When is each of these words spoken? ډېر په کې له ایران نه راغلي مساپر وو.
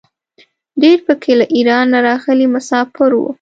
ډېر 0.81 0.97
په 1.07 1.13
کې 1.21 1.33
له 1.39 1.45
ایران 1.55 1.85
نه 1.93 1.99
راغلي 2.07 2.47
مساپر 2.53 3.09
وو. 3.15 3.27